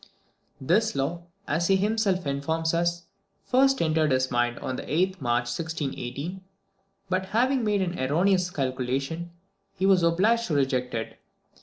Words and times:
This 0.59 0.95
law, 0.95 1.27
as 1.47 1.67
he 1.67 1.75
himself 1.75 2.25
informs 2.25 2.73
us, 2.73 3.03
first 3.45 3.79
entered 3.83 4.09
his 4.11 4.31
mind 4.31 4.57
on 4.57 4.75
the 4.75 4.81
8th 4.81 5.21
March 5.21 5.43
1618; 5.43 6.41
but, 7.07 7.27
having 7.27 7.63
made 7.63 7.83
an 7.83 7.99
erroneous 7.99 8.49
calculation, 8.49 9.29
he 9.75 9.85
was 9.85 10.01
obliged 10.01 10.47
to 10.47 10.55
reject 10.55 10.95
it. 10.95 11.19